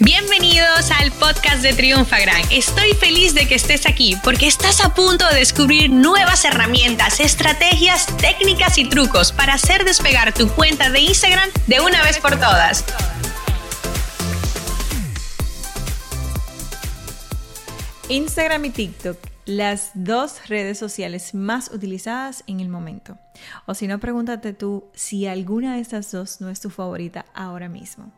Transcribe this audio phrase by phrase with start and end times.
[0.00, 2.42] Bienvenidos al podcast de Triunfagram.
[2.50, 8.08] Estoy feliz de que estés aquí porque estás a punto de descubrir nuevas herramientas, estrategias,
[8.16, 12.84] técnicas y trucos para hacer despegar tu cuenta de Instagram de una vez por todas.
[18.08, 23.16] Instagram y TikTok, las dos redes sociales más utilizadas en el momento.
[23.66, 27.68] O si no, pregúntate tú si alguna de estas dos no es tu favorita ahora
[27.68, 28.12] mismo.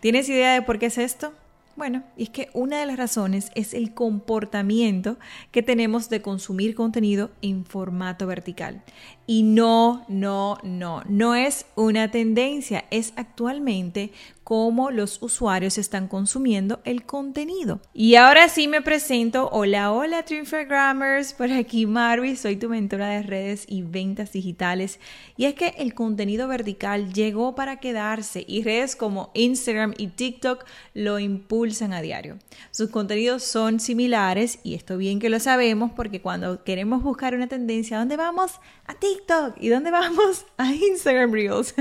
[0.00, 1.32] ¿Tienes idea de por qué es esto?
[1.76, 5.16] Bueno, es que una de las razones es el comportamiento
[5.52, 8.82] que tenemos de consumir contenido en formato vertical.
[9.30, 14.10] Y no, no, no, no es una tendencia, es actualmente
[14.48, 17.82] cómo los usuarios están consumiendo el contenido.
[17.92, 19.50] Y ahora sí me presento.
[19.52, 21.34] Hola, hola, Trinfagrammers.
[21.34, 25.00] Por aquí Marvi, soy tu mentora de redes y ventas digitales.
[25.36, 30.64] Y es que el contenido vertical llegó para quedarse y redes como Instagram y TikTok
[30.94, 32.38] lo impulsan a diario.
[32.70, 37.48] Sus contenidos son similares y esto bien que lo sabemos porque cuando queremos buscar una
[37.48, 38.52] tendencia, ¿a dónde vamos?
[38.86, 39.17] A TikTok.
[39.58, 40.46] ¿Y dónde vamos?
[40.56, 41.74] A Instagram Reels.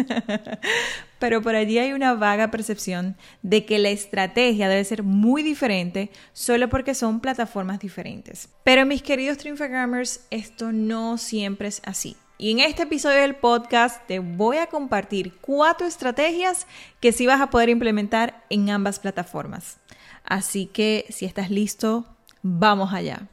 [1.20, 6.12] pero por allí hay una vaga percepción de que la estrategia debe ser muy diferente
[6.34, 8.50] solo porque son plataformas diferentes.
[8.64, 12.16] Pero mis queridos Trinfagrammers, esto no siempre es así.
[12.38, 16.68] Y en este episodio del podcast te voy a compartir cuatro estrategias
[17.00, 19.78] que sí vas a poder implementar en ambas plataformas.
[20.24, 22.06] Así que si estás listo,
[22.44, 23.28] vamos allá.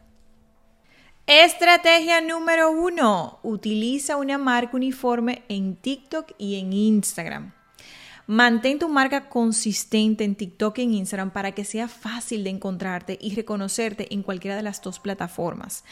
[1.26, 3.38] Estrategia número uno.
[3.42, 7.54] Utiliza una marca uniforme en TikTok y en Instagram.
[8.26, 13.18] Mantén tu marca consistente en TikTok y en Instagram para que sea fácil de encontrarte
[13.18, 15.84] y reconocerte en cualquiera de las dos plataformas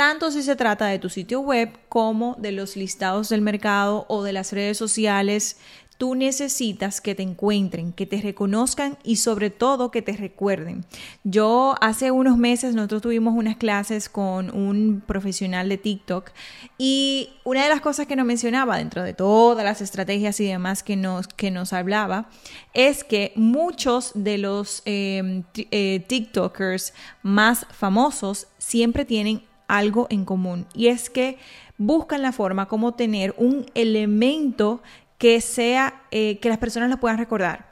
[0.00, 4.22] tanto si se trata de tu sitio web como de los listados del mercado o
[4.22, 5.58] de las redes sociales
[6.00, 10.86] Tú necesitas que te encuentren, que te reconozcan y sobre todo que te recuerden.
[11.24, 16.30] Yo hace unos meses nosotros tuvimos unas clases con un profesional de TikTok
[16.78, 20.82] y una de las cosas que nos mencionaba dentro de todas las estrategias y demás
[20.82, 22.30] que nos, que nos hablaba
[22.72, 30.66] es que muchos de los em, eh, TikTokers más famosos siempre tienen algo en común
[30.72, 31.36] y es que
[31.80, 34.82] buscan la forma como tener un elemento
[35.20, 37.68] que sea, eh, que las personas lo puedan recordar.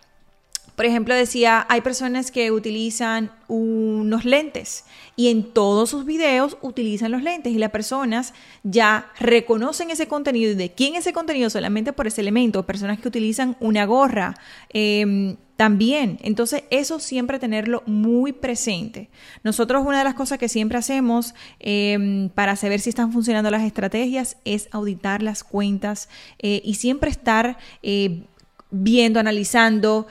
[0.77, 4.85] Por ejemplo, decía, hay personas que utilizan unos lentes
[5.17, 10.53] y en todos sus videos utilizan los lentes y las personas ya reconocen ese contenido
[10.53, 12.67] y de quién es ese contenido solamente por ese elemento.
[12.67, 14.35] Personas que utilizan una gorra
[14.69, 16.21] em, también.
[16.23, 19.11] Entonces, eso siempre tenerlo muy presente.
[19.43, 23.65] Nosotros una de las cosas que siempre hacemos em, para saber si están funcionando las
[23.65, 26.09] estrategias es auditar las cuentas
[26.39, 28.23] eh, y siempre estar eh,
[28.71, 30.07] viendo, analizando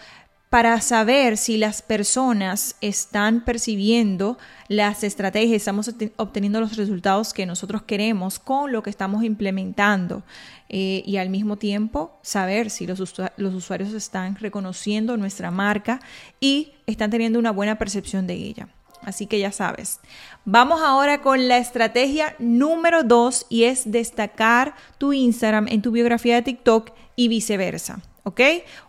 [0.50, 4.38] para saber si las personas están percibiendo
[4.70, 10.24] las estrategias, estamos obteniendo los resultados que nosotros queremos con lo que estamos implementando
[10.70, 13.00] eh, y al mismo tiempo saber si los,
[13.36, 16.00] los usuarios están reconociendo nuestra marca
[16.40, 18.70] y están teniendo una buena percepción de ella.
[19.04, 20.00] Así que ya sabes.
[20.44, 26.36] Vamos ahora con la estrategia número dos y es destacar tu Instagram en tu biografía
[26.36, 28.02] de TikTok y viceversa.
[28.28, 28.42] ¿Ok?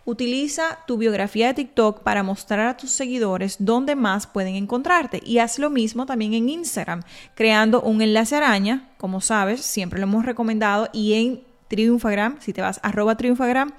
[0.05, 5.39] Utiliza tu biografía de TikTok para mostrar a tus seguidores dónde más pueden encontrarte y
[5.39, 7.03] haz lo mismo también en Instagram,
[7.37, 12.63] creando un enlace araña, como sabes, siempre lo hemos recomendado y en Triunfagram, si te
[12.63, 13.75] vas arroba Triunfagram,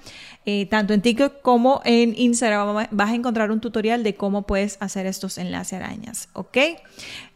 [0.46, 4.78] eh, tanto en TikTok como en Instagram vas a encontrar un tutorial de cómo puedes
[4.80, 6.56] hacer estos enlaces arañas, ¿ok?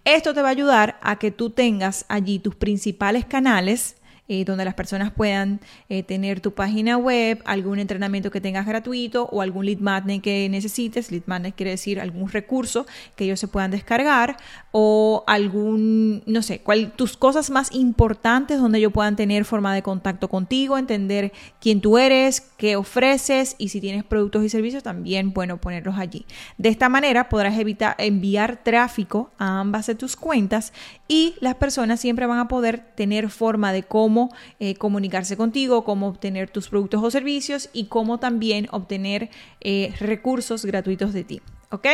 [0.06, 3.97] Esto te va a ayudar a que tú tengas allí tus principales canales
[4.27, 9.29] eh, donde las personas puedan eh, tener tu página web, algún entrenamiento que tengas gratuito
[9.31, 11.11] o algún lead magnet que necesites.
[11.11, 12.87] Lead magnet quiere decir algún recurso
[13.17, 14.39] que ellos se puedan descargar
[14.73, 19.83] o algún, no sé, cuál, tus cosas más importantes donde ellos puedan tener forma de
[19.83, 25.35] contacto contigo, entender quién tú eres, qué ofreces y si tienes productos y servicios también,
[25.35, 26.25] bueno, ponerlos allí.
[26.56, 30.73] De esta manera podrás evitar enviar tráfico a ambas de tus cuentas
[31.09, 34.13] y las personas siempre van a poder tener forma de cómo
[34.58, 39.31] eh, comunicarse contigo, cómo obtener tus productos o servicios y cómo también obtener
[39.61, 41.43] eh, recursos gratuitos de ti.
[41.70, 41.87] ¿Ok?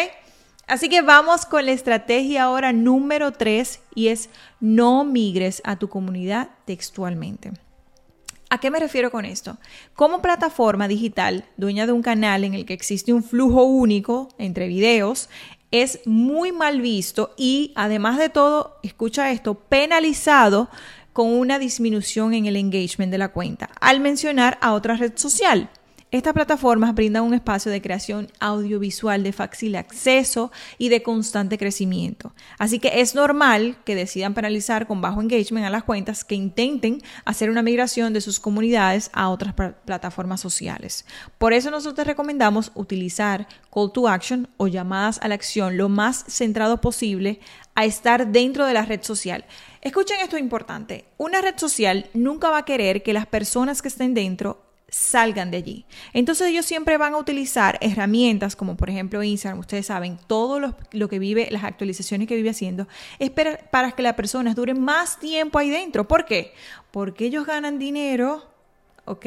[0.67, 4.31] Así que vamos con la estrategia ahora número 3 y es
[4.61, 7.52] no migres a tu comunidad textualmente.
[8.50, 9.58] ¿A qué me refiero con esto?
[9.94, 14.67] Como plataforma digital, dueña de un canal en el que existe un flujo único entre
[14.69, 15.28] videos,
[15.70, 20.69] es muy mal visto y además de todo, escucha esto, penalizado
[21.12, 25.71] con una disminución en el engagement de la cuenta al mencionar a otra red social.
[26.12, 32.35] Estas plataformas brindan un espacio de creación audiovisual de fácil acceso y de constante crecimiento.
[32.59, 37.01] Así que es normal que decidan penalizar con bajo engagement a las cuentas que intenten
[37.25, 41.07] hacer una migración de sus comunidades a otras plataformas sociales.
[41.39, 46.25] Por eso nosotros recomendamos utilizar call to action o llamadas a la acción lo más
[46.27, 47.39] centrado posible
[47.77, 49.45] a estar dentro de la red social.
[49.81, 51.05] Escuchen esto importante.
[51.19, 55.59] Una red social nunca va a querer que las personas que estén dentro salgan de
[55.59, 55.87] allí.
[56.13, 61.09] Entonces ellos siempre van a utilizar herramientas como por ejemplo Instagram, ustedes saben, todo lo,
[61.09, 62.89] que vive, las actualizaciones que vive haciendo,
[63.19, 66.07] es para, que las personas duren más tiempo ahí dentro.
[66.07, 66.53] ¿Por qué?
[66.91, 68.51] Porque ellos ganan dinero,
[69.05, 69.27] ¿ok?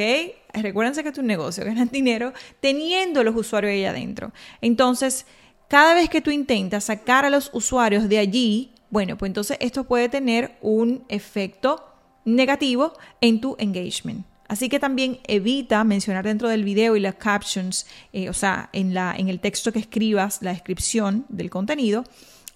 [0.54, 4.32] Recuérdense que es un negocio, ganan dinero teniendo los usuarios ahí adentro.
[4.62, 5.26] Entonces,
[5.68, 9.86] cada vez que tú intentas sacar a los usuarios de allí, bueno, pues entonces esto
[9.86, 11.84] puede tener un efecto
[12.26, 14.26] negativo en tu engagement.
[14.54, 18.94] Así que también evita mencionar dentro del video y las captions, eh, o sea, en,
[18.94, 22.04] la, en el texto que escribas, la descripción del contenido,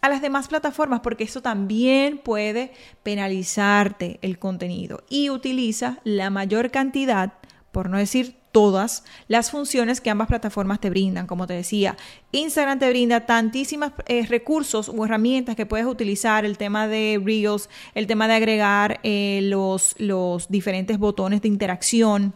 [0.01, 2.71] a las demás plataformas, porque eso también puede
[3.01, 5.05] penalizarte el contenido.
[5.09, 7.33] Y utiliza la mayor cantidad,
[7.71, 11.27] por no decir todas las funciones que ambas plataformas te brindan.
[11.27, 11.97] Como te decía,
[12.31, 17.69] Instagram te brinda tantísimos eh, recursos o herramientas que puedes utilizar, el tema de Reels,
[17.93, 22.33] el tema de agregar eh, los, los diferentes botones de interacción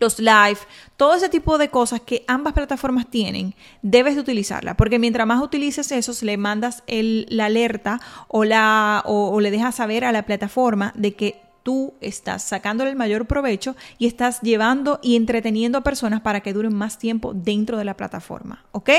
[0.00, 0.58] los live,
[0.96, 5.42] todo ese tipo de cosas que ambas plataformas tienen, debes de utilizarla, porque mientras más
[5.42, 10.24] utilices eso, le mandas el, la alerta o, la, o le dejas saber a la
[10.24, 15.82] plataforma de que tú estás sacándole el mayor provecho y estás llevando y entreteniendo a
[15.82, 18.90] personas para que duren más tiempo dentro de la plataforma, ¿ok?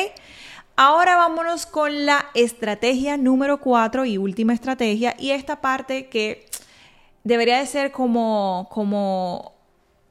[0.75, 6.47] Ahora vámonos con la estrategia número cuatro y última estrategia y esta parte que
[7.23, 9.53] debería de ser como, como,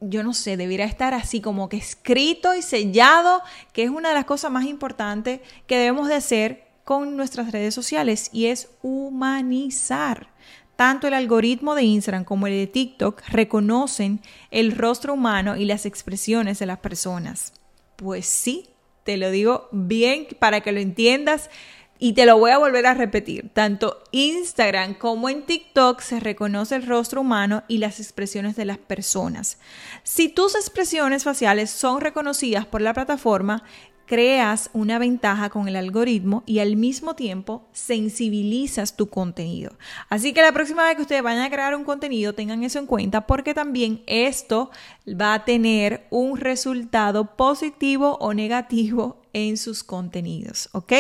[0.01, 3.43] yo no sé, debería estar así como que escrito y sellado,
[3.75, 7.75] que es una de las cosas más importantes que debemos de hacer con nuestras redes
[7.75, 10.29] sociales y es humanizar.
[10.77, 15.87] Tanto el algoritmo de Instagram como el de TikTok reconocen el rostro humano y las
[15.87, 17.53] expresiones de las personas.
[17.97, 18.69] Pues sí,
[19.05, 21.51] te lo digo bien para que lo entiendas
[21.99, 23.51] y te lo voy a volver a repetir.
[23.53, 28.79] Tanto Instagram como en TikTok se reconoce el rostro humano y las expresiones de las
[28.79, 29.59] personas.
[30.03, 33.63] Si tus expresiones faciales son reconocidas por la plataforma,
[34.07, 39.73] creas una ventaja con el algoritmo y al mismo tiempo sensibilizas tu contenido.
[40.09, 42.87] Así que la próxima vez que ustedes vayan a crear un contenido, tengan eso en
[42.87, 44.71] cuenta porque también esto
[45.09, 50.93] va a tener un resultado positivo o negativo en sus contenidos, ¿ok?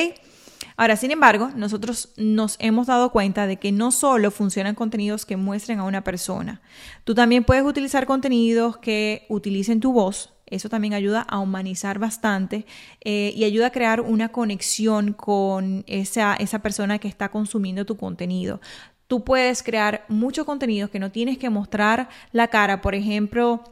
[0.76, 5.36] Ahora, sin embargo, nosotros nos hemos dado cuenta de que no solo funcionan contenidos que
[5.36, 6.62] muestren a una persona,
[7.04, 12.66] tú también puedes utilizar contenidos que utilicen tu voz, eso también ayuda a humanizar bastante
[13.02, 17.96] eh, y ayuda a crear una conexión con esa, esa persona que está consumiendo tu
[17.96, 18.60] contenido.
[19.06, 23.62] Tú puedes crear mucho contenido que no tienes que mostrar la cara, por ejemplo,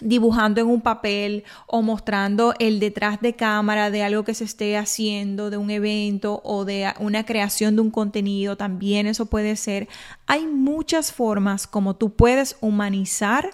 [0.00, 4.76] dibujando en un papel o mostrando el detrás de cámara de algo que se esté
[4.76, 9.88] haciendo, de un evento o de una creación de un contenido, también eso puede ser.
[10.26, 13.50] Hay muchas formas como tú puedes humanizar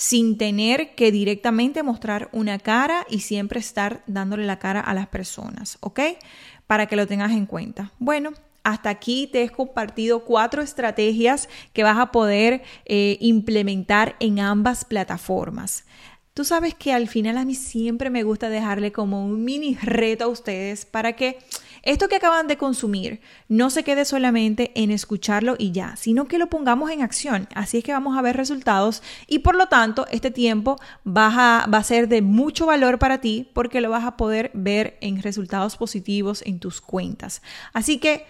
[0.00, 5.08] sin tener que directamente mostrar una cara y siempre estar dándole la cara a las
[5.08, 6.00] personas, ¿ok?
[6.66, 7.92] Para que lo tengas en cuenta.
[7.98, 8.32] Bueno,
[8.64, 14.86] hasta aquí te he compartido cuatro estrategias que vas a poder eh, implementar en ambas
[14.86, 15.84] plataformas.
[16.40, 20.24] Tú sabes que al final a mí siempre me gusta dejarle como un mini reto
[20.24, 21.38] a ustedes para que
[21.82, 26.38] esto que acaban de consumir no se quede solamente en escucharlo y ya, sino que
[26.38, 27.46] lo pongamos en acción.
[27.54, 31.66] Así es que vamos a ver resultados y por lo tanto este tiempo va a,
[31.66, 35.20] va a ser de mucho valor para ti porque lo vas a poder ver en
[35.20, 37.42] resultados positivos en tus cuentas.
[37.74, 38.24] Así que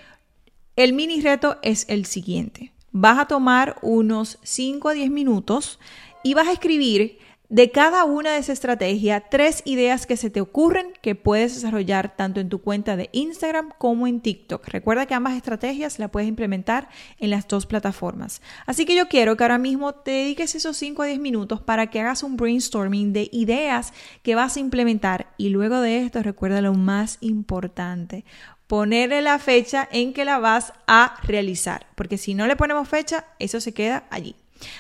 [0.75, 2.73] el mini reto es el siguiente.
[2.91, 5.79] Vas a tomar unos 5 a 10 minutos
[6.25, 10.41] y vas a escribir de cada una de esas estrategias, tres ideas que se te
[10.41, 14.69] ocurren que puedes desarrollar tanto en tu cuenta de Instagram como en TikTok.
[14.69, 16.89] Recuerda que ambas estrategias las puedes implementar
[17.19, 18.41] en las dos plataformas.
[18.67, 21.89] Así que yo quiero que ahora mismo te dediques esos 5 a 10 minutos para
[21.89, 23.93] que hagas un brainstorming de ideas
[24.23, 28.25] que vas a implementar y luego de esto recuerda lo más importante,
[28.69, 33.25] ponerle la fecha en que la vas a realizar, porque si no le ponemos fecha,
[33.41, 34.37] eso se queda allí.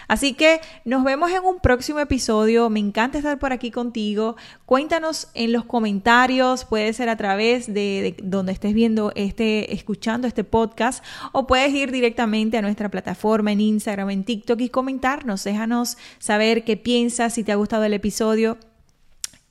[0.08, 2.70] Así que nos vemos en un próximo episodio.
[2.70, 4.36] Me encanta estar por aquí contigo.
[4.66, 10.44] Cuéntanos en los comentarios, puede ser a través de, donde estés viendo este, escuchando este
[10.44, 15.44] podcast, o puedes ir directamente a nuestra plataforma en Instagram, en TikTok y comentarnos.
[15.44, 18.58] Déjanos saber qué piensas, si te ha gustado el episodio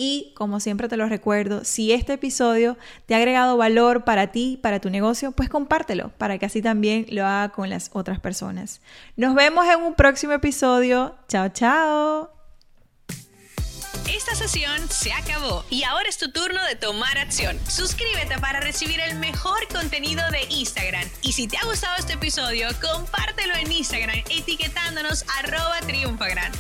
[0.01, 4.57] Y como siempre te lo recuerdo, si este episodio te ha agregado valor para ti,
[4.63, 8.79] para tu negocio, pues compártelo para que así también lo haga con las otras personas.
[9.17, 11.17] Nos vemos en un próximo episodio.
[11.27, 12.31] Chao, chao.
[14.09, 17.59] Esta sesión se acabó y ahora es tu turno de tomar acción.
[17.67, 21.09] Suscríbete para recibir el mejor contenido de Instagram.
[21.23, 26.53] Y si te ha gustado este episodio, compártelo en Instagram etiquetándonos arroba triunfagran.